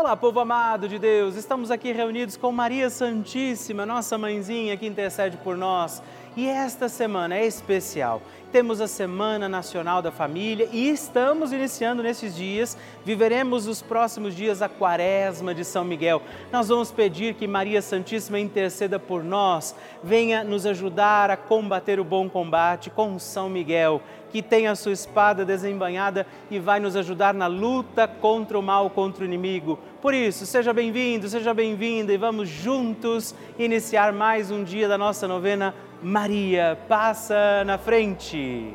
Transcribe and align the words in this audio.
Olá, 0.00 0.16
povo 0.16 0.40
amado 0.40 0.88
de 0.88 0.98
Deus, 0.98 1.36
estamos 1.36 1.70
aqui 1.70 1.92
reunidos 1.92 2.34
com 2.34 2.50
Maria 2.50 2.88
Santíssima, 2.88 3.84
nossa 3.84 4.16
mãezinha 4.16 4.74
que 4.74 4.86
intercede 4.86 5.36
por 5.36 5.58
nós. 5.58 6.02
E 6.34 6.48
esta 6.48 6.88
semana 6.88 7.36
é 7.36 7.44
especial. 7.44 8.22
Temos 8.50 8.80
a 8.80 8.88
Semana 8.88 9.48
Nacional 9.48 10.00
da 10.00 10.10
Família 10.10 10.68
e 10.72 10.88
estamos 10.88 11.52
iniciando 11.52 12.02
nesses 12.02 12.34
dias, 12.34 12.78
viveremos 13.04 13.66
os 13.66 13.82
próximos 13.82 14.34
dias 14.34 14.62
a 14.62 14.70
Quaresma 14.70 15.54
de 15.54 15.66
São 15.66 15.84
Miguel. 15.84 16.22
Nós 16.50 16.68
vamos 16.68 16.90
pedir 16.90 17.34
que 17.34 17.46
Maria 17.46 17.82
Santíssima 17.82 18.40
interceda 18.40 18.98
por 18.98 19.22
nós, 19.22 19.74
venha 20.02 20.42
nos 20.42 20.64
ajudar 20.64 21.30
a 21.30 21.36
combater 21.36 22.00
o 22.00 22.04
bom 22.04 22.28
combate 22.28 22.88
com 22.88 23.18
São 23.18 23.50
Miguel, 23.50 24.00
que 24.30 24.42
tem 24.42 24.66
a 24.66 24.74
sua 24.74 24.92
espada 24.92 25.44
desembanhada 25.44 26.26
e 26.50 26.58
vai 26.58 26.80
nos 26.80 26.96
ajudar 26.96 27.34
na 27.34 27.46
luta 27.46 28.06
contra 28.06 28.58
o 28.58 28.62
mal, 28.62 28.90
contra 28.90 29.22
o 29.22 29.26
inimigo. 29.26 29.78
Por 30.00 30.14
isso, 30.14 30.46
seja 30.46 30.72
bem-vindo, 30.72 31.28
seja 31.28 31.52
bem-vinda 31.52 32.12
e 32.12 32.16
vamos 32.16 32.48
juntos 32.48 33.34
iniciar 33.58 34.12
mais 34.12 34.50
um 34.50 34.64
dia 34.64 34.88
da 34.88 34.96
nossa 34.96 35.28
novena 35.28 35.74
Maria 36.02 36.78
passa 36.88 37.62
na 37.64 37.76
frente. 37.76 38.74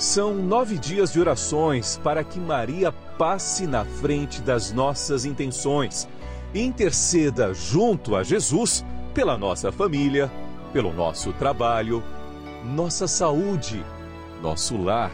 São 0.00 0.32
nove 0.34 0.78
dias 0.78 1.12
de 1.12 1.20
orações 1.20 2.00
para 2.02 2.24
que 2.24 2.40
Maria 2.40 2.90
passe 2.90 3.66
na 3.66 3.84
frente 3.84 4.40
das 4.40 4.72
nossas 4.72 5.26
intenções 5.26 6.08
e 6.54 6.62
interceda 6.62 7.52
junto 7.52 8.16
a 8.16 8.22
Jesus 8.22 8.82
pela 9.12 9.36
nossa 9.36 9.70
família, 9.70 10.32
pelo 10.72 10.90
nosso 10.90 11.34
trabalho, 11.34 12.02
nossa 12.64 13.06
saúde, 13.06 13.84
nosso 14.40 14.82
lar, 14.82 15.12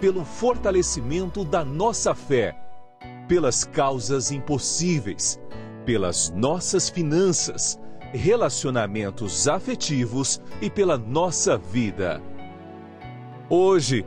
pelo 0.00 0.24
fortalecimento 0.24 1.44
da 1.44 1.64
nossa 1.64 2.14
fé, 2.14 2.56
pelas 3.26 3.64
causas 3.64 4.30
impossíveis, 4.30 5.40
pelas 5.84 6.30
nossas 6.30 6.88
finanças, 6.88 7.80
relacionamentos 8.12 9.48
afetivos 9.48 10.40
e 10.62 10.70
pela 10.70 10.96
nossa 10.96 11.58
vida. 11.58 12.22
Hoje, 13.52 14.06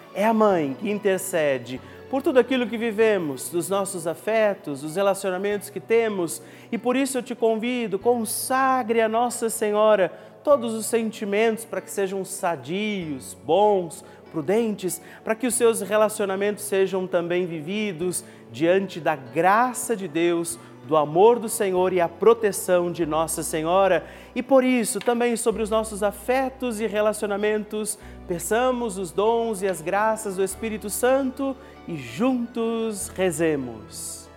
é 0.13 0.25
a 0.25 0.33
mãe 0.33 0.75
que 0.79 0.89
intercede 0.89 1.79
por 2.09 2.21
tudo 2.21 2.39
aquilo 2.39 2.67
que 2.67 2.77
vivemos, 2.77 3.49
dos 3.49 3.69
nossos 3.69 4.05
afetos, 4.05 4.81
dos 4.81 4.97
relacionamentos 4.97 5.69
que 5.69 5.79
temos, 5.79 6.41
e 6.69 6.77
por 6.77 6.97
isso 6.97 7.17
eu 7.17 7.23
te 7.23 7.33
convido, 7.33 7.97
consagre 7.97 8.99
a 8.99 9.07
Nossa 9.07 9.49
Senhora 9.49 10.11
todos 10.43 10.73
os 10.73 10.87
sentimentos 10.87 11.63
para 11.63 11.79
que 11.79 11.89
sejam 11.89 12.25
sadios, 12.25 13.37
bons, 13.45 14.03
prudentes, 14.29 15.01
para 15.23 15.35
que 15.35 15.47
os 15.47 15.55
seus 15.55 15.79
relacionamentos 15.79 16.65
sejam 16.65 17.07
também 17.07 17.45
vividos 17.45 18.25
diante 18.51 18.99
da 18.99 19.15
graça 19.15 19.95
de 19.95 20.07
Deus 20.07 20.59
do 20.87 20.97
amor 20.97 21.39
do 21.39 21.47
Senhor 21.47 21.93
e 21.93 22.01
a 22.01 22.09
proteção 22.09 22.91
de 22.91 23.05
Nossa 23.05 23.43
Senhora. 23.43 24.05
E 24.35 24.41
por 24.41 24.63
isso, 24.63 24.99
também 24.99 25.35
sobre 25.35 25.61
os 25.61 25.69
nossos 25.69 26.01
afetos 26.01 26.81
e 26.81 26.87
relacionamentos, 26.87 27.99
peçamos 28.31 28.97
os 28.97 29.11
dons 29.11 29.61
e 29.61 29.67
as 29.67 29.81
graças 29.81 30.37
do 30.37 30.43
Espírito 30.43 30.89
Santo 30.89 31.53
e 31.85 31.97
juntos 31.97 33.09
rezemos. 33.09 34.29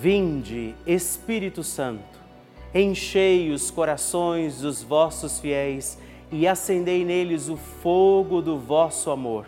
Vinde, 0.00 0.72
Espírito 0.86 1.64
Santo, 1.64 2.16
enchei 2.72 3.50
os 3.50 3.72
corações 3.72 4.60
dos 4.60 4.84
vossos 4.84 5.40
fiéis 5.40 5.98
e 6.30 6.46
acendei 6.46 7.04
neles 7.04 7.48
o 7.48 7.56
fogo 7.56 8.40
do 8.40 8.56
vosso 8.56 9.10
amor. 9.10 9.46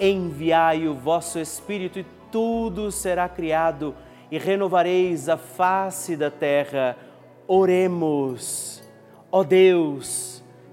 Enviai 0.00 0.88
o 0.88 0.94
vosso 0.94 1.38
Espírito 1.38 2.00
e 2.00 2.06
tudo 2.32 2.90
será 2.90 3.28
criado 3.28 3.94
e 4.28 4.38
renovareis 4.38 5.28
a 5.28 5.36
face 5.36 6.16
da 6.16 6.32
terra. 6.32 6.96
Oremos. 7.46 8.82
Ó 9.30 9.44
Deus, 9.44 10.31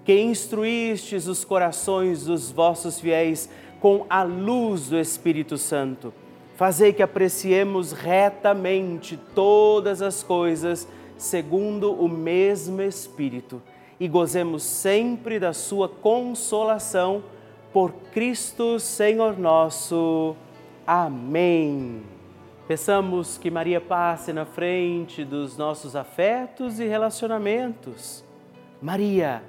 que 0.09 0.20
instruístes 0.20 1.28
os 1.28 1.46
corações 1.46 2.25
dos 2.25 2.52
vossos 2.52 3.00
fiéis 3.00 3.47
com 3.80 4.08
a 4.09 4.24
luz 4.24 4.90
do 4.90 4.97
Espírito 4.97 5.56
Santo, 5.56 6.12
fazei 6.56 6.92
que 6.92 7.03
apreciemos 7.03 7.92
retamente 7.92 9.20
todas 9.36 10.02
as 10.02 10.24
coisas 10.24 10.88
segundo 11.16 11.94
o 11.94 12.09
mesmo 12.09 12.81
Espírito 12.81 13.62
e 14.00 14.08
gozemos 14.08 14.64
sempre 14.64 15.40
da 15.40 15.53
sua 15.53 15.88
consolação 15.88 17.24
por 17.72 17.91
Cristo 18.12 18.80
Senhor 18.80 19.38
nosso. 19.38 20.36
Amém. 20.88 22.02
Peçamos 22.68 23.38
que 23.38 23.52
Maria 23.52 23.80
passe 23.80 24.34
na 24.34 24.44
frente 24.44 25.24
dos 25.24 25.56
nossos 25.56 25.96
afetos 25.96 26.80
e 26.80 26.88
relacionamentos. 26.88 28.24
Maria, 28.81 29.44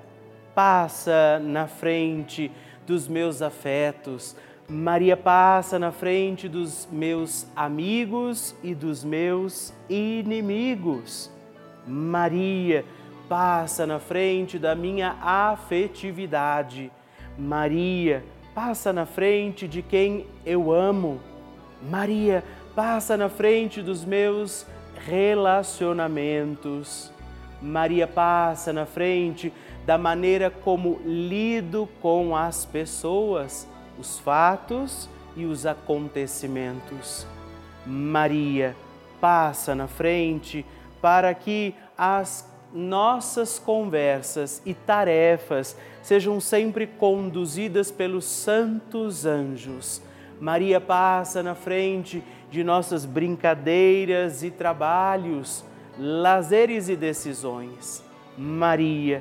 passa 0.54 1.40
na 1.42 1.66
frente 1.66 2.50
dos 2.86 3.08
meus 3.08 3.42
afetos. 3.42 4.36
Maria 4.68 5.16
passa 5.16 5.78
na 5.78 5.90
frente 5.90 6.48
dos 6.48 6.86
meus 6.92 7.46
amigos 7.56 8.54
e 8.62 8.74
dos 8.74 9.02
meus 9.02 9.72
inimigos. 9.88 11.30
Maria 11.86 12.84
passa 13.28 13.86
na 13.86 13.98
frente 13.98 14.58
da 14.58 14.74
minha 14.74 15.16
afetividade. 15.20 16.90
Maria 17.38 18.22
passa 18.54 18.92
na 18.92 19.06
frente 19.06 19.66
de 19.66 19.82
quem 19.82 20.26
eu 20.44 20.72
amo. 20.72 21.20
Maria 21.82 22.44
passa 22.74 23.16
na 23.16 23.28
frente 23.28 23.82
dos 23.82 24.04
meus 24.04 24.66
relacionamentos. 25.06 27.12
Maria 27.62 28.06
passa 28.06 28.72
na 28.72 28.86
frente 28.86 29.52
da 29.90 29.98
maneira 29.98 30.52
como 30.52 31.00
lido 31.04 31.88
com 32.00 32.36
as 32.36 32.64
pessoas, 32.64 33.66
os 33.98 34.20
fatos 34.20 35.10
e 35.34 35.44
os 35.44 35.66
acontecimentos. 35.66 37.26
Maria 37.84 38.76
passa 39.20 39.74
na 39.74 39.88
frente 39.88 40.64
para 41.02 41.34
que 41.34 41.74
as 41.98 42.48
nossas 42.72 43.58
conversas 43.58 44.62
e 44.64 44.74
tarefas 44.74 45.76
sejam 46.04 46.40
sempre 46.40 46.86
conduzidas 46.86 47.90
pelos 47.90 48.26
santos 48.26 49.26
anjos. 49.26 50.00
Maria 50.40 50.80
passa 50.80 51.42
na 51.42 51.56
frente 51.56 52.22
de 52.48 52.62
nossas 52.62 53.04
brincadeiras 53.04 54.44
e 54.44 54.52
trabalhos, 54.52 55.64
lazeres 55.98 56.88
e 56.88 56.94
decisões. 56.94 58.08
Maria, 58.38 59.20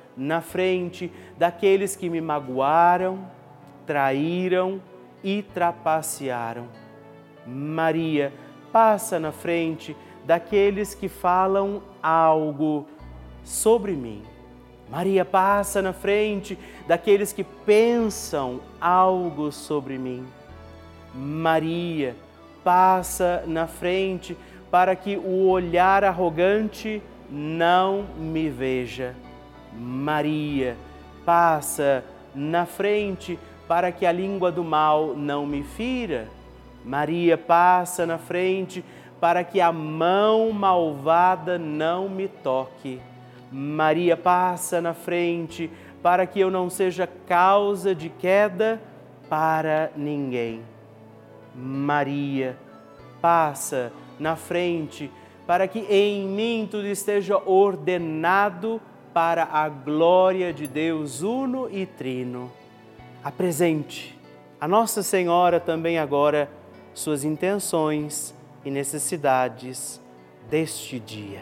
na 0.15 0.41
frente 0.41 1.11
daqueles 1.37 1.95
que 1.95 2.09
me 2.09 2.21
magoaram, 2.21 3.19
traíram 3.85 4.81
e 5.23 5.41
trapacearam. 5.41 6.67
Maria, 7.45 8.31
passa 8.71 9.19
na 9.19 9.31
frente 9.31 9.95
daqueles 10.25 10.93
que 10.93 11.09
falam 11.09 11.81
algo 12.01 12.85
sobre 13.43 13.93
mim. 13.93 14.23
Maria 14.89 15.23
passa 15.23 15.81
na 15.81 15.93
frente 15.93 16.57
daqueles 16.87 17.31
que 17.31 17.43
pensam 17.43 18.59
algo 18.79 19.51
sobre 19.51 19.97
mim. 19.97 20.25
Maria 21.13 22.15
passa 22.63 23.43
na 23.47 23.67
frente 23.67 24.37
para 24.69 24.95
que 24.95 25.17
o 25.17 25.47
olhar 25.49 26.03
arrogante 26.03 27.01
não 27.29 28.05
me 28.17 28.49
veja. 28.49 29.15
Maria 29.73 30.75
passa 31.25 32.03
na 32.33 32.65
frente 32.65 33.37
para 33.67 33.91
que 33.91 34.05
a 34.05 34.11
língua 34.11 34.51
do 34.51 34.63
mal 34.63 35.15
não 35.15 35.45
me 35.45 35.63
fira. 35.63 36.27
Maria 36.83 37.37
passa 37.37 38.05
na 38.05 38.17
frente 38.17 38.83
para 39.19 39.43
que 39.43 39.61
a 39.61 39.71
mão 39.71 40.51
malvada 40.51 41.57
não 41.57 42.09
me 42.09 42.27
toque. 42.27 42.99
Maria 43.51 44.17
passa 44.17 44.81
na 44.81 44.93
frente 44.93 45.69
para 46.01 46.25
que 46.25 46.39
eu 46.39 46.49
não 46.49 46.69
seja 46.69 47.07
causa 47.27 47.93
de 47.93 48.09
queda 48.09 48.81
para 49.29 49.91
ninguém. 49.95 50.61
Maria 51.55 52.57
passa 53.21 53.91
na 54.19 54.35
frente 54.35 55.11
para 55.45 55.67
que 55.67 55.79
em 55.79 56.25
mim 56.25 56.67
tudo 56.69 56.87
esteja 56.87 57.37
ordenado 57.37 58.81
para 59.13 59.43
a 59.45 59.67
glória 59.67 60.53
de 60.53 60.67
Deus 60.67 61.21
uno 61.21 61.69
e 61.69 61.85
trino. 61.85 62.51
Apresente 63.23 64.17
a 64.59 64.67
Nossa 64.67 65.01
Senhora 65.01 65.59
também 65.59 65.97
agora 65.97 66.49
suas 66.93 67.23
intenções 67.23 68.33
e 68.63 68.69
necessidades 68.69 69.99
deste 70.49 70.99
dia. 70.99 71.41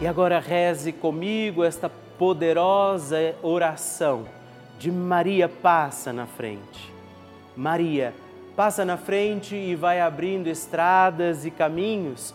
E 0.00 0.06
agora 0.06 0.40
reze 0.40 0.92
comigo 0.92 1.62
esta 1.62 1.88
poderosa 2.18 3.36
oração 3.40 4.26
de 4.78 4.90
Maria 4.90 5.48
passa 5.48 6.12
na 6.12 6.26
frente. 6.26 6.92
Maria 7.56 8.12
passa 8.56 8.84
na 8.84 8.96
frente 8.96 9.54
e 9.54 9.76
vai 9.76 10.00
abrindo 10.00 10.48
estradas 10.48 11.44
e 11.44 11.50
caminhos, 11.52 12.34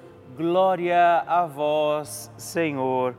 Glória 0.35 1.25
a 1.27 1.45
vós, 1.45 2.31
Senhor. 2.37 3.15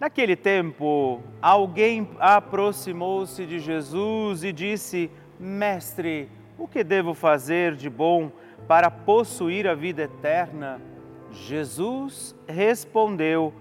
Naquele 0.00 0.34
tempo, 0.34 1.20
alguém 1.42 2.08
aproximou-se 2.18 3.44
de 3.44 3.58
Jesus 3.58 4.42
e 4.42 4.50
disse: 4.50 5.10
Mestre, 5.38 6.30
o 6.58 6.66
que 6.66 6.82
devo 6.82 7.12
fazer 7.12 7.74
de 7.74 7.90
bom 7.90 8.32
para 8.66 8.90
possuir 8.90 9.68
a 9.68 9.74
vida 9.74 10.04
eterna? 10.04 10.80
Jesus 11.30 12.34
respondeu: 12.48 13.52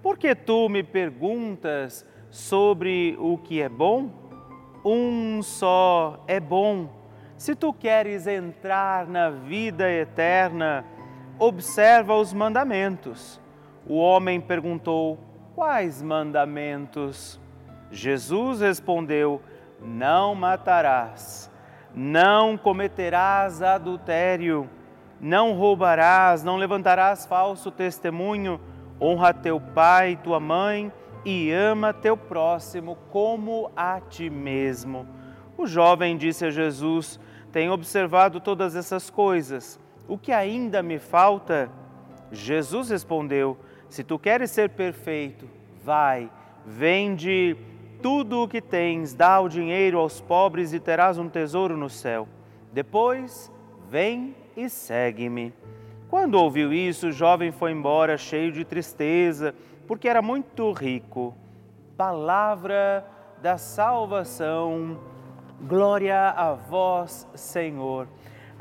Por 0.00 0.16
que 0.16 0.32
tu 0.32 0.68
me 0.68 0.84
perguntas 0.84 2.06
sobre 2.30 3.16
o 3.18 3.38
que 3.38 3.60
é 3.60 3.68
bom? 3.68 4.08
Um 4.84 5.42
só 5.42 6.22
é 6.28 6.38
bom. 6.38 6.88
Se 7.36 7.56
tu 7.56 7.72
queres 7.72 8.26
entrar 8.26 9.06
na 9.06 9.30
vida 9.30 9.90
eterna, 9.90 10.84
observa 11.40 12.14
os 12.14 12.32
mandamentos. 12.32 13.40
O 13.84 13.96
homem 13.96 14.40
perguntou: 14.40 15.18
Quais 15.56 16.00
mandamentos? 16.00 17.40
Jesus 17.90 18.60
respondeu: 18.60 19.42
Não 19.80 20.36
matarás 20.36 21.50
não 21.94 22.56
cometerás 22.56 23.62
adultério, 23.62 24.68
não 25.20 25.52
roubarás, 25.54 26.42
não 26.44 26.56
levantarás 26.56 27.26
falso 27.26 27.70
testemunho, 27.70 28.60
honra 29.00 29.34
teu 29.34 29.60
pai 29.60 30.12
e 30.12 30.16
tua 30.16 30.38
mãe 30.38 30.92
e 31.24 31.50
ama 31.50 31.92
teu 31.92 32.16
próximo 32.16 32.96
como 33.10 33.70
a 33.76 34.00
ti 34.00 34.30
mesmo. 34.30 35.06
O 35.58 35.66
jovem 35.66 36.16
disse 36.16 36.46
a 36.46 36.50
Jesus: 36.50 37.18
Tenho 37.52 37.72
observado 37.72 38.40
todas 38.40 38.76
essas 38.76 39.10
coisas. 39.10 39.78
O 40.10 40.18
que 40.18 40.32
ainda 40.32 40.82
me 40.82 40.98
falta? 40.98 41.70
Jesus 42.32 42.90
respondeu: 42.90 43.56
Se 43.88 44.02
tu 44.02 44.18
queres 44.18 44.50
ser 44.50 44.70
perfeito, 44.70 45.48
vai, 45.84 46.28
vende 46.66 47.56
tudo 48.02 48.42
o 48.42 48.48
que 48.48 48.60
tens, 48.60 49.14
dá 49.14 49.38
o 49.38 49.48
dinheiro 49.48 50.00
aos 50.00 50.20
pobres 50.20 50.72
e 50.72 50.80
terás 50.80 51.16
um 51.16 51.28
tesouro 51.28 51.76
no 51.76 51.88
céu. 51.88 52.26
Depois, 52.72 53.52
vem 53.88 54.34
e 54.56 54.68
segue-me. 54.68 55.54
Quando 56.08 56.34
ouviu 56.34 56.72
isso, 56.72 57.06
o 57.06 57.12
jovem 57.12 57.52
foi 57.52 57.70
embora 57.70 58.18
cheio 58.18 58.50
de 58.50 58.64
tristeza, 58.64 59.54
porque 59.86 60.08
era 60.08 60.20
muito 60.20 60.72
rico. 60.72 61.36
Palavra 61.96 63.06
da 63.40 63.56
salvação. 63.56 64.98
Glória 65.60 66.30
a 66.30 66.54
vós, 66.54 67.28
Senhor. 67.32 68.08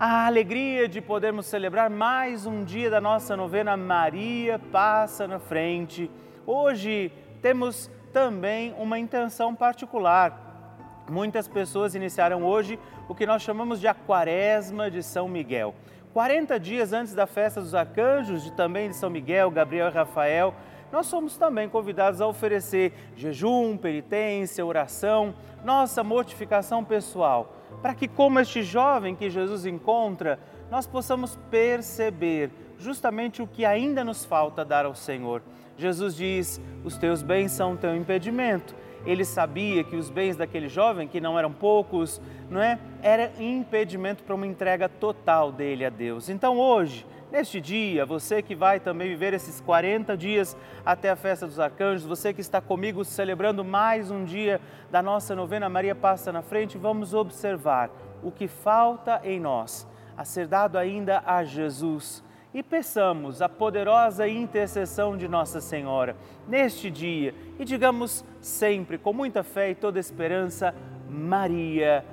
A 0.02 0.28
alegria 0.28 0.88
de 0.88 1.02
podermos 1.02 1.46
celebrar 1.46 1.90
mais 1.90 2.46
um 2.46 2.64
dia 2.64 2.90
da 2.90 3.02
nossa 3.02 3.36
novena 3.36 3.76
Maria 3.76 4.58
passa 4.72 5.28
na 5.28 5.40
frente. 5.40 6.10
Hoje 6.48 7.12
temos 7.42 7.92
também 8.14 8.74
uma 8.78 8.98
intenção 8.98 9.54
particular. 9.54 11.04
Muitas 11.10 11.50
pessoas 11.50 11.96
iniciaram 11.96 12.46
hoje 12.46 12.80
o 13.10 13.14
que 13.14 13.26
nós 13.26 13.42
chamamos 13.42 13.78
de 13.78 13.90
a 13.90 13.94
Quaresma 13.94 14.90
de 14.90 15.04
São 15.04 15.28
Miguel. 15.28 15.76
40 16.14 16.58
dias 16.58 16.94
antes 16.94 17.14
da 17.14 17.28
festa 17.28 17.60
dos 17.60 17.76
arcanjos, 17.76 18.42
de 18.42 18.54
também 18.54 18.88
de 18.88 18.96
São 18.96 19.10
Miguel, 19.10 19.52
Gabriel 19.52 19.90
e 19.90 19.94
Rafael, 19.94 20.56
nós 20.94 21.08
somos 21.08 21.36
também 21.36 21.68
convidados 21.68 22.22
a 22.22 22.28
oferecer 22.28 22.94
jejum, 23.18 23.76
penitência, 23.76 24.66
oração, 24.66 25.36
nossa 25.66 26.06
mortificação 26.06 26.86
pessoal, 26.86 27.59
para 27.82 27.96
que, 27.96 28.08
como 28.08 28.40
este 28.40 28.64
jovem 28.64 29.16
que 29.16 29.30
Jesus 29.30 29.66
encontra, 29.66 30.40
nós 30.70 30.86
possamos 30.86 31.38
perceber 31.50 32.52
justamente 32.78 33.42
o 33.42 33.48
que 33.48 33.66
ainda 33.66 34.04
nos 34.04 34.24
falta 34.24 34.64
dar 34.64 34.86
ao 34.86 34.96
Senhor. 34.96 35.42
Jesus 35.78 36.16
diz: 36.16 36.62
Os 36.84 36.98
teus 36.98 37.22
bens 37.22 37.52
são 37.52 37.78
teu 37.78 37.96
impedimento. 37.96 38.76
Ele 39.06 39.24
sabia 39.24 39.84
que 39.84 39.96
os 39.96 40.10
bens 40.10 40.36
daquele 40.36 40.68
jovem, 40.68 41.08
que 41.08 41.22
não 41.22 41.40
eram 41.40 41.54
poucos, 41.54 42.22
não 42.50 42.62
é? 42.62 42.78
Era 43.02 43.32
impedimento 43.40 44.24
para 44.24 44.36
uma 44.36 44.46
entrega 44.46 44.90
total 44.90 45.52
dele 45.54 45.86
a 45.86 45.90
Deus. 45.90 46.28
Então 46.28 46.58
hoje, 46.58 47.06
Neste 47.32 47.62
dia, 47.62 48.08
você 48.08 48.42
que 48.42 48.56
vai 48.56 48.80
também 48.80 49.08
viver 49.08 49.36
esses 49.36 49.62
40 49.62 50.18
dias 50.18 50.58
até 50.84 51.12
a 51.12 51.16
festa 51.16 51.46
dos 51.46 51.60
arcanjos, 51.60 52.04
você 52.04 52.34
que 52.34 52.42
está 52.42 52.60
comigo 52.60 53.06
celebrando 53.06 53.64
mais 53.64 54.10
um 54.10 54.26
dia 54.26 54.60
da 54.90 55.04
nossa 55.04 55.36
novena 55.36 55.70
Maria 55.70 55.94
Passa 55.94 56.32
na 56.32 56.42
Frente, 56.42 56.76
vamos 56.76 57.14
observar 57.14 57.92
o 58.24 58.32
que 58.32 58.48
falta 58.48 59.22
em 59.24 59.40
nós 59.40 59.88
a 60.18 60.26
ser 60.26 60.48
dado 60.48 60.76
ainda 60.76 61.22
a 61.24 61.44
Jesus. 61.44 62.24
E 62.52 62.64
peçamos 62.64 63.44
a 63.44 63.48
poderosa 63.48 64.28
intercessão 64.28 65.16
de 65.16 65.28
Nossa 65.28 65.62
Senhora 65.62 66.16
neste 66.48 66.90
dia 66.90 67.36
e 67.60 67.64
digamos 67.64 68.26
sempre, 68.42 68.98
com 68.98 69.14
muita 69.14 69.44
fé 69.44 69.70
e 69.70 69.76
toda 69.76 70.00
esperança: 70.00 70.74
Maria, 71.08 72.04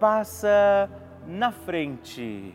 passa 0.00 0.88
na 1.26 1.52
frente 1.52 2.54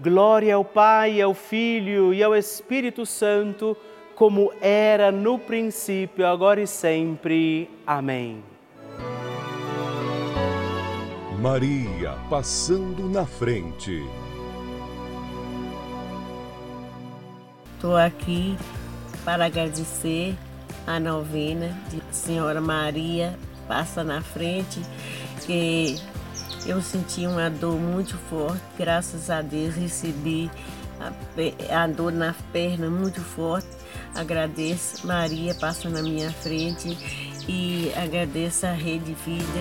Glória 0.00 0.54
ao 0.54 0.64
Pai, 0.64 1.20
ao 1.20 1.34
Filho 1.34 2.12
e 2.12 2.22
ao 2.22 2.34
Espírito 2.34 3.06
Santo, 3.06 3.76
como 4.14 4.52
era 4.60 5.10
no 5.10 5.38
princípio, 5.38 6.26
agora 6.26 6.60
e 6.60 6.66
sempre. 6.66 7.70
Amém. 7.86 8.42
Maria 11.40 12.14
passando 12.30 13.08
na 13.08 13.26
frente. 13.26 14.02
Estou 17.74 17.96
aqui 17.96 18.56
para 19.24 19.46
agradecer 19.46 20.34
a 20.86 20.98
novena 20.98 21.76
de 21.90 22.02
Senhora 22.10 22.60
Maria 22.60 23.36
passa 23.66 24.02
na 24.04 24.22
frente, 24.22 24.80
que 25.44 25.96
eu 26.66 26.82
senti 26.82 27.26
uma 27.26 27.48
dor 27.48 27.78
muito 27.78 28.18
forte, 28.28 28.60
graças 28.76 29.30
a 29.30 29.40
Deus 29.40 29.76
recebi 29.76 30.50
a, 30.98 31.82
a 31.82 31.86
dor 31.86 32.10
na 32.10 32.34
perna 32.52 32.90
muito 32.90 33.20
forte. 33.20 33.68
Agradeço, 34.14 35.06
Maria 35.06 35.54
passa 35.54 35.88
na 35.88 36.02
minha 36.02 36.30
frente 36.30 36.98
e 37.48 37.92
agradeço 37.94 38.66
a 38.66 38.72
Rede 38.72 39.14
Vida. 39.14 39.60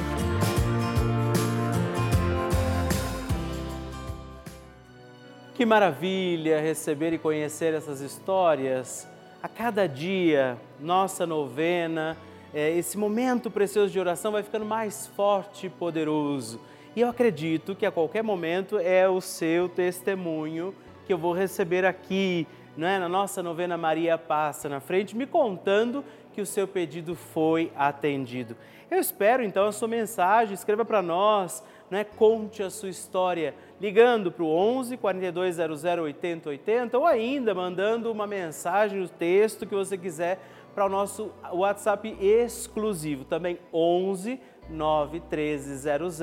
Que 5.53 5.65
maravilha 5.65 6.59
receber 6.59 7.13
e 7.13 7.19
conhecer 7.19 7.73
essas 7.75 8.01
histórias. 8.01 9.07
A 9.43 9.47
cada 9.47 9.87
dia, 9.87 10.57
nossa 10.79 11.25
novena, 11.27 12.17
é, 12.51 12.71
esse 12.71 12.97
momento 12.97 13.51
precioso 13.51 13.91
de 13.91 13.99
oração 13.99 14.31
vai 14.31 14.41
ficando 14.41 14.65
mais 14.65 15.05
forte 15.07 15.67
e 15.67 15.69
poderoso. 15.69 16.59
E 16.95 17.01
eu 17.01 17.09
acredito 17.09 17.75
que 17.75 17.85
a 17.85 17.91
qualquer 17.91 18.23
momento 18.23 18.79
é 18.79 19.07
o 19.09 19.19
seu 19.19 19.67
testemunho 19.67 20.73
que 21.05 21.11
eu 21.11 21.17
vou 21.17 21.33
receber 21.33 21.83
aqui, 21.83 22.47
é? 22.77 22.97
na 22.97 23.09
nossa 23.09 23.43
novena 23.43 23.77
Maria 23.77 24.17
Passa 24.17 24.69
na 24.69 24.79
frente, 24.79 25.13
me 25.13 25.25
contando 25.25 26.05
que 26.31 26.39
o 26.39 26.45
seu 26.45 26.65
pedido 26.65 27.13
foi 27.13 27.69
atendido. 27.75 28.55
Eu 28.89 28.97
espero 28.97 29.43
então 29.43 29.67
a 29.67 29.73
sua 29.73 29.89
mensagem, 29.89 30.53
escreva 30.53 30.85
para 30.85 31.01
nós, 31.01 31.61
não 31.91 31.97
é? 31.97 32.05
conte 32.05 32.63
a 32.63 32.69
sua 32.69 32.87
história, 32.87 33.53
ligando 33.81 34.31
para 34.31 34.45
o 34.45 34.47
11 34.47 34.95
4200 34.95 35.83
80 35.83 36.49
80 36.49 36.97
ou 36.97 37.05
ainda 37.05 37.53
mandando 37.53 38.09
uma 38.09 38.25
mensagem, 38.25 39.01
o 39.01 39.09
texto 39.09 39.65
que 39.65 39.75
você 39.75 39.97
quiser 39.97 40.39
para 40.73 40.85
o 40.85 40.89
nosso 40.89 41.31
WhatsApp 41.51 42.17
exclusivo, 42.21 43.25
também 43.25 43.59
11 43.73 44.39
91300 44.69 46.19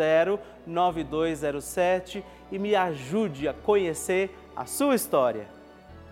9207 0.66 2.24
e 2.50 2.58
me 2.58 2.74
ajude 2.74 3.48
a 3.48 3.52
conhecer 3.52 4.30
a 4.54 4.66
sua 4.66 4.94
história. 4.94 5.46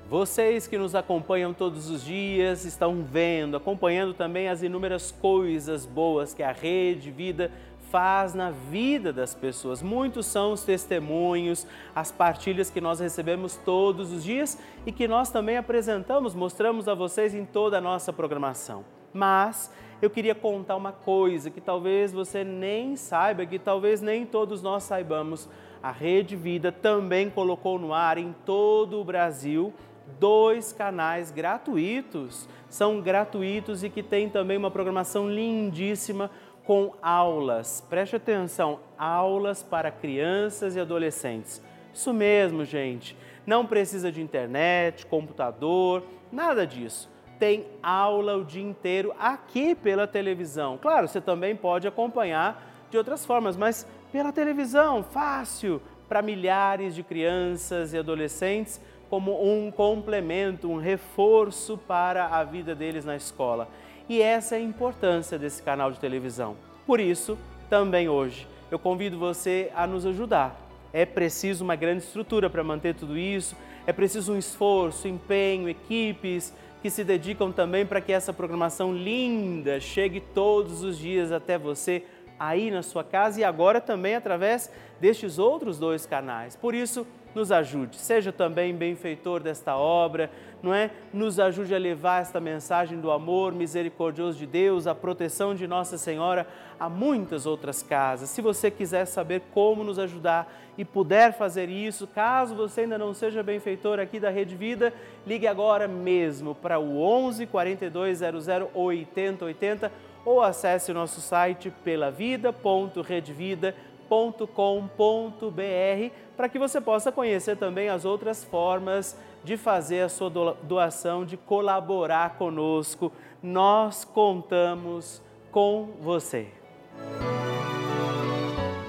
Vocês 0.09 0.67
que 0.67 0.77
nos 0.77 0.97
acompanham 0.97 1.55
todos 1.55 1.89
os 1.89 2.05
dias 2.05 2.65
estão 2.65 3.05
vendo, 3.05 3.57
acompanhando 3.57 4.13
também 4.13 4.49
as 4.49 4.61
inúmeras 4.61 5.13
coisas 5.13 5.87
boas 5.87 6.35
que 6.35 6.43
a 6.43 6.51
Rede 6.51 7.13
Vida 7.13 7.53
faz 7.91 8.35
na 8.35 8.51
vida 8.51 9.13
das 9.13 9.35
pessoas. 9.35 9.83
Muitos 9.83 10.27
são 10.27 10.53
os 10.53 10.65
testemunhos, 10.65 11.67
as 11.95 12.11
partilhas 12.11 12.71
que 12.71 12.81
nós 12.81 13.01
recebemos 13.01 13.57
todos 13.65 14.13
os 14.13 14.25
dias 14.25 14.59
e 14.87 14.93
que 14.93 15.07
nós 15.07 15.31
também 15.31 15.57
apresentamos, 15.57 16.35
mostramos 16.35 16.89
a 16.89 16.95
vocês 16.95 17.35
em 17.35 17.45
toda 17.45 17.79
a 17.79 17.81
nossa 17.81 18.13
programação. 18.13 18.85
Mas 19.13 19.71
eu 20.01 20.11
queria 20.11 20.35
contar 20.35 20.77
uma 20.77 20.93
coisa 20.93 21.51
que 21.51 21.61
talvez 21.61 22.13
você 22.13 22.43
nem 22.43 22.97
saiba, 22.97 23.47
que 23.47 23.59
talvez 23.59 24.01
nem 24.01 24.25
todos 24.25 24.63
nós 24.63 24.85
saibamos. 24.85 25.49
A 25.83 25.91
Rede 25.91 26.37
Vida 26.37 26.73
também 26.73 27.31
colocou 27.31 27.79
no 27.79 27.93
ar 27.93 28.19
em 28.19 28.35
todo 28.45 29.01
o 29.01 29.05
Brasil 29.05 29.73
dois 30.19 30.73
canais 30.73 31.31
gratuitos. 31.31 32.49
São 32.69 33.01
gratuitos 33.01 33.85
e 33.85 33.91
que 33.91 34.03
tem 34.03 34.29
também 34.29 34.57
uma 34.57 34.71
programação 34.71 35.29
lindíssima 35.29 36.31
com 36.65 36.93
aulas. 37.03 37.85
Preste 37.89 38.17
atenção, 38.17 38.81
aulas 38.97 39.63
para 39.63 39.91
crianças 39.91 40.77
e 40.77 40.81
adolescentes. 40.81 41.63
Isso 41.93 42.13
mesmo, 42.13 42.65
gente. 42.65 43.17
Não 43.47 43.67
precisa 43.67 44.13
de 44.13 44.23
internet, 44.23 45.07
computador, 45.07 46.05
nada 46.31 46.67
disso. 46.67 47.11
Tem 47.41 47.65
aula 47.83 48.37
o 48.37 48.45
dia 48.45 48.63
inteiro 48.63 49.15
aqui 49.19 49.75
pela 49.75 50.07
televisão. 50.07 50.77
Claro, 50.77 51.09
você 51.09 51.23
também 51.23 51.57
pode 51.57 51.89
acompanhar 51.89 52.87
de 52.91 52.99
outras 52.99 53.25
formas, 53.25 53.57
mas 53.57 53.87
pela 54.13 54.31
televisão, 54.31 55.03
fácil, 55.03 55.81
para 56.07 56.21
milhares 56.21 56.95
de 56.95 57.03
crianças 57.03 57.95
e 57.95 57.99
adolescentes 57.99 58.79
como 59.09 59.43
um 59.43 59.71
complemento, 59.71 60.71
um 60.71 60.77
reforço 60.77 61.79
para 61.79 62.27
a 62.27 62.45
vida 62.45 62.75
deles 62.75 63.07
na 63.07 63.17
escola. 63.17 63.69
E 64.07 64.21
essa 64.21 64.57
é 64.57 64.59
a 64.59 64.63
importância 64.63 65.39
desse 65.39 65.63
canal 65.63 65.91
de 65.91 65.99
televisão. 65.99 66.57
Por 66.87 67.01
isso, 67.01 67.39
também 67.71 68.07
hoje, 68.07 68.47
eu 68.71 68.79
convido 68.79 69.19
você 69.19 69.73
a 69.75 69.87
nos 69.87 70.05
ajudar. 70.05 70.61
É 70.93 71.07
preciso 71.07 71.65
uma 71.65 71.75
grande 71.75 72.03
estrutura 72.03 72.51
para 72.51 72.63
manter 72.63 72.95
tudo 72.95 73.17
isso, 73.17 73.57
é 73.87 73.93
preciso 73.93 74.35
um 74.35 74.39
esforço, 74.39 75.09
empenho, 75.09 75.69
equipes 75.69 76.53
que 76.81 76.91
se 76.91 77.05
dedicam 77.05 77.53
também 77.53 77.85
para 77.85 78.01
que 78.01 78.13
essa 78.13 78.33
programação 78.33 78.95
linda 78.95 79.79
chegue 79.81 80.21
todos 80.21 80.83
os 80.83 80.99
dias 80.99 81.31
até 81.33 81.59
você 81.59 82.05
aí 82.39 82.71
na 82.71 82.83
sua 82.83 83.05
casa 83.05 83.41
e 83.41 83.45
agora 83.45 83.81
também 83.81 84.15
através 84.15 84.73
destes 84.99 85.39
outros 85.39 85.79
dois 85.79 86.07
canais. 86.07 86.57
Por 86.57 86.75
isso, 86.75 87.07
nos 87.35 87.53
ajude. 87.53 87.97
Seja 87.97 88.33
também 88.33 88.75
benfeitor 88.75 89.41
desta 89.41 89.77
obra, 89.77 90.31
não 90.63 90.75
é? 90.75 90.91
Nos 91.13 91.41
ajude 91.41 91.75
a 91.75 91.79
levar 91.79 92.23
esta 92.23 92.41
mensagem 92.41 92.99
do 93.01 93.11
amor 93.11 93.53
misericordioso 93.53 94.39
de 94.39 94.47
Deus, 94.47 94.87
a 94.87 94.95
proteção 94.95 95.55
de 95.55 95.67
Nossa 95.67 95.99
Senhora 95.99 96.47
a 96.79 96.89
muitas 96.89 97.45
outras 97.47 97.83
casas. 97.83 98.31
Se 98.31 98.41
você 98.41 98.71
quiser 98.71 99.05
saber 99.07 99.43
como 99.53 99.83
nos 99.85 99.99
ajudar 99.99 100.51
e 100.79 100.85
puder 100.85 101.33
fazer 101.33 101.69
isso, 101.69 102.07
caso 102.07 102.55
você 102.55 102.83
ainda 102.83 102.97
não 102.97 103.13
seja 103.13 103.43
benfeitor 103.43 103.99
aqui 103.99 104.21
da 104.21 104.31
Rede 104.31 104.55
Vida, 104.57 104.95
ligue 105.27 105.47
agora 105.47 105.87
mesmo 105.89 106.55
para 106.55 106.79
o 106.79 107.01
11 107.01 107.47
4200 107.47 108.47
8080 108.75 109.93
ou 110.25 110.43
acesse 110.43 110.91
o 110.91 110.95
nosso 110.95 111.21
site 111.21 111.71
pelavida.redvida.com 111.85 113.91
com.br 114.11 116.11
para 116.37 116.49
que 116.49 116.59
você 116.59 116.81
possa 116.81 117.13
conhecer 117.13 117.57
também 117.57 117.89
as 117.89 118.05
outras 118.05 118.43
formas 118.43 119.17
de 119.45 119.57
fazer 119.57 120.03
a 120.03 120.09
sua 120.09 120.31
doação, 120.63 121.25
de 121.25 121.37
colaborar 121.37 122.37
conosco. 122.37 123.13
Nós 123.43 124.05
contamos 124.05 125.23
com 125.51 125.91
você. 126.01 126.49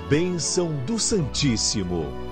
Bênção 0.10 0.74
do 0.86 1.00
Santíssimo. 1.00 2.31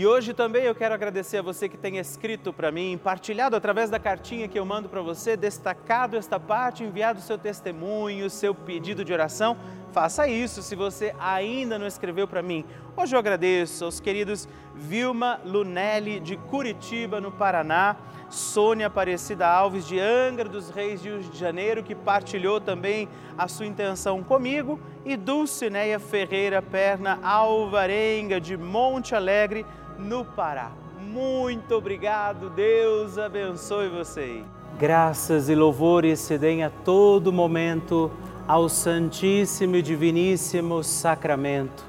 E 0.00 0.06
hoje 0.06 0.32
também 0.32 0.62
eu 0.64 0.74
quero 0.74 0.94
agradecer 0.94 1.36
a 1.36 1.42
você 1.42 1.68
que 1.68 1.76
tem 1.76 1.98
escrito 1.98 2.54
para 2.54 2.72
mim, 2.72 2.98
partilhado 3.04 3.54
através 3.54 3.90
da 3.90 3.98
cartinha 3.98 4.48
que 4.48 4.58
eu 4.58 4.64
mando 4.64 4.88
para 4.88 5.02
você, 5.02 5.36
destacado 5.36 6.16
esta 6.16 6.40
parte, 6.40 6.82
enviado 6.82 7.20
seu 7.20 7.36
testemunho, 7.36 8.30
seu 8.30 8.54
pedido 8.54 9.04
de 9.04 9.12
oração. 9.12 9.58
Faça 9.92 10.26
isso 10.26 10.62
se 10.62 10.74
você 10.74 11.14
ainda 11.20 11.78
não 11.78 11.86
escreveu 11.86 12.26
para 12.26 12.40
mim. 12.40 12.64
Hoje 12.96 13.14
eu 13.14 13.18
agradeço 13.18 13.84
aos 13.84 14.00
queridos 14.00 14.48
Vilma 14.74 15.38
Lunelli 15.44 16.18
de 16.18 16.34
Curitiba, 16.34 17.20
no 17.20 17.30
Paraná, 17.30 17.94
Sônia 18.30 18.86
Aparecida 18.86 19.46
Alves 19.46 19.86
de 19.86 20.00
Angra 20.00 20.48
dos 20.48 20.70
Reis, 20.70 21.04
Rio 21.04 21.18
de 21.18 21.36
Janeiro, 21.36 21.82
que 21.82 21.94
partilhou 21.94 22.58
também 22.58 23.06
a 23.36 23.46
sua 23.48 23.66
intenção 23.66 24.22
comigo, 24.22 24.80
e 25.04 25.14
Dulcineia 25.14 25.98
Ferreira 25.98 26.62
Perna 26.62 27.18
Alvarenga 27.22 28.40
de 28.40 28.56
Monte 28.56 29.14
Alegre, 29.14 29.66
no 30.00 30.24
Pará. 30.24 30.72
Muito 31.00 31.74
obrigado, 31.74 32.50
Deus 32.50 33.18
abençoe 33.18 33.88
você. 33.88 34.42
Graças 34.78 35.48
e 35.48 35.54
louvores 35.54 36.20
se 36.20 36.38
deem 36.38 36.64
a 36.64 36.70
todo 36.70 37.32
momento 37.32 38.10
ao 38.48 38.68
Santíssimo 38.68 39.76
e 39.76 39.82
Diviníssimo 39.82 40.82
Sacramento. 40.82 41.84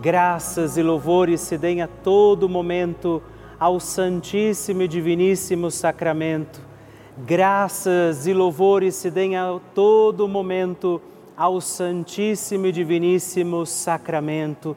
Graças 0.00 0.76
e 0.76 0.82
louvores 0.82 1.40
se 1.40 1.56
deem 1.56 1.80
a 1.82 1.86
todo 1.86 2.48
momento 2.48 3.22
ao 3.58 3.78
Santíssimo 3.78 4.82
e 4.82 4.88
Diviníssimo 4.88 5.70
Sacramento. 5.70 6.60
Graças 7.18 8.26
e 8.26 8.34
louvores 8.34 8.96
se 8.96 9.10
deem 9.10 9.36
a 9.36 9.60
todo 9.72 10.26
momento 10.26 11.00
ao 11.36 11.60
Santíssimo 11.60 12.66
e 12.66 12.72
Diviníssimo 12.72 13.64
Sacramento. 13.64 14.76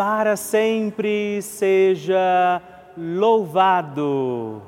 para 0.00 0.34
sempre 0.34 1.42
seja 1.42 2.62
louvado. 2.96 4.62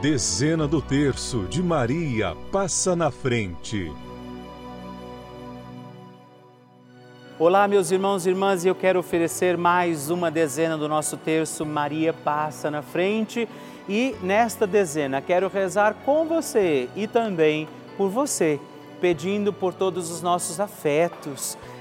Dezena 0.00 0.68
do 0.68 0.80
terço 0.80 1.48
de 1.48 1.60
Maria 1.64 2.36
passa 2.52 2.94
na 2.94 3.10
frente. 3.10 3.92
Olá, 7.40 7.66
meus 7.66 7.90
irmãos 7.90 8.24
e 8.24 8.30
irmãs, 8.30 8.64
e 8.64 8.68
eu 8.68 8.74
quero 8.76 9.00
oferecer 9.00 9.58
mais 9.58 10.08
uma 10.08 10.30
dezena 10.30 10.78
do 10.78 10.88
nosso 10.88 11.16
terço 11.16 11.66
Maria 11.66 12.12
passa 12.12 12.70
na 12.70 12.82
frente. 12.82 13.48
E 13.88 14.14
nesta 14.22 14.64
dezena 14.64 15.20
quero 15.20 15.48
rezar 15.48 15.92
com 16.04 16.24
você 16.24 16.88
e 16.94 17.08
também 17.08 17.66
por 17.96 18.10
você, 18.10 18.60
pedindo 19.00 19.52
por 19.52 19.74
todos 19.74 20.08
os 20.08 20.22
nossos 20.22 20.60
afetos 20.60 21.58